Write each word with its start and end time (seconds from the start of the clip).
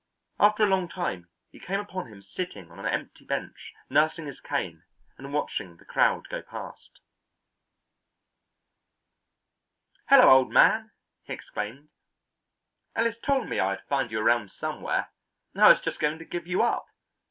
After 0.39 0.63
a 0.63 0.67
long 0.67 0.87
time 0.89 1.29
he 1.51 1.59
came 1.59 1.79
upon 1.79 2.07
him 2.07 2.23
sitting 2.23 2.71
on 2.71 2.79
an 2.79 2.87
empty 2.87 3.23
bench 3.23 3.71
nursing 3.87 4.25
his 4.25 4.39
cane 4.39 4.81
and 5.19 5.31
watching 5.31 5.77
the 5.77 5.85
crowd 5.85 6.27
go 6.27 6.41
past. 6.41 6.99
"Hello, 10.09 10.27
old 10.27 10.49
man!" 10.51 10.89
he 11.25 11.33
exclaimed. 11.33 11.89
"Ellis 12.95 13.19
told 13.23 13.47
me 13.47 13.59
I 13.59 13.73
would 13.75 13.81
find 13.89 14.09
you 14.09 14.19
around 14.21 14.49
somewhere. 14.49 15.11
I 15.55 15.69
was 15.69 15.79
just 15.81 15.99
going 15.99 16.17
to 16.17 16.25
give 16.25 16.47
you 16.47 16.63
up." 16.63 16.87